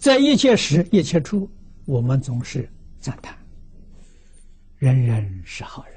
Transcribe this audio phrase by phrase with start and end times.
[0.00, 1.46] 在一切时、一切处，
[1.84, 2.66] 我们总是
[2.98, 3.36] 赞叹：
[4.78, 5.94] 人人是好人，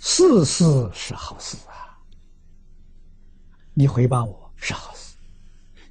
[0.00, 1.96] 事事是好事啊！
[3.72, 5.14] 你诽谤我是好事，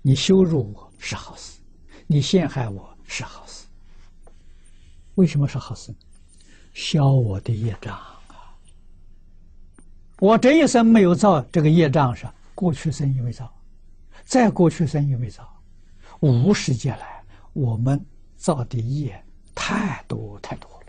[0.02, 1.60] 你羞辱我是好事，
[2.08, 3.66] 你陷害我是好事。
[5.16, 5.96] 为什么是好事？
[6.74, 8.20] 消我的业障啊！
[10.20, 13.50] 我这一生没有造这个业障，是过去生因为造，
[14.26, 15.54] 再过去生因为造。
[16.20, 18.04] 无始劫来，我们
[18.36, 20.88] 造的业太多太多了。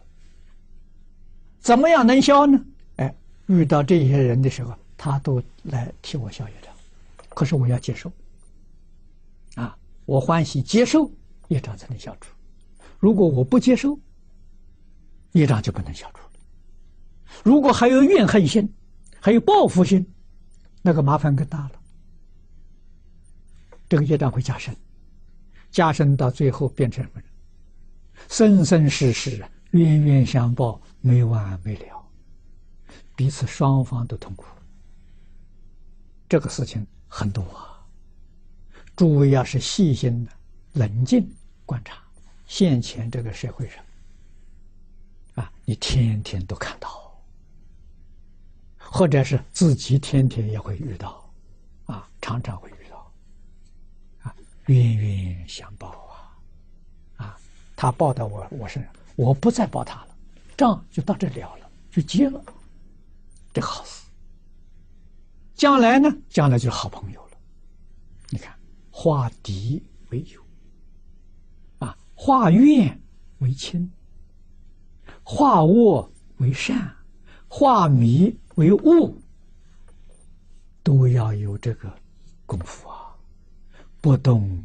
[1.60, 2.58] 怎么样能消呢？
[2.96, 3.14] 哎，
[3.46, 6.72] 遇到这些人的时候，他都来替我消业障，
[7.30, 8.10] 可是我要接受。
[9.54, 11.10] 啊，我欢喜接受，
[11.48, 12.32] 业障才能消除。
[12.98, 13.98] 如果我不接受，
[15.32, 16.20] 业障就不能消除。
[17.44, 18.72] 如果还有怨恨心，
[19.20, 20.04] 还有报复心，
[20.80, 21.72] 那个麻烦更大了。
[23.88, 24.74] 这个业障会加深。
[25.70, 27.22] 加深到最后变成什么？
[28.28, 32.04] 生生世世冤冤相报，没完没了，
[33.14, 34.44] 彼此双方都痛苦。
[36.28, 37.80] 这个事情很多啊，
[38.96, 40.32] 诸位要是细心的、
[40.72, 41.30] 冷静
[41.64, 42.02] 观察，
[42.46, 43.84] 现前这个社会上，
[45.36, 47.22] 啊，你天天都看到，
[48.76, 51.32] 或者是自己天天也会遇到，
[51.86, 52.70] 啊，常常会。
[54.68, 55.88] 冤冤相报
[57.16, 57.36] 啊，啊，
[57.74, 60.16] 他报到我我身上，我不再报他了，
[60.56, 62.42] 账就到这了了，就结了，
[63.52, 64.04] 这好事。
[65.54, 66.14] 将来呢？
[66.28, 67.38] 将来就是好朋友了。
[68.28, 68.54] 你看，
[68.90, 70.40] 化敌为友，
[71.78, 73.00] 啊，化怨
[73.38, 73.90] 为亲，
[75.24, 76.94] 化恶为善，
[77.48, 79.18] 化迷为悟，
[80.82, 81.90] 都要有这个
[82.44, 83.07] 功夫啊。
[84.00, 84.64] 不动。